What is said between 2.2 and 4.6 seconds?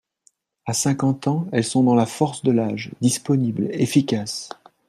de l’âge, disponibles, efficaces.